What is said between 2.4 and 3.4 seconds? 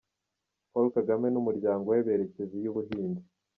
iy’ubuhunzi.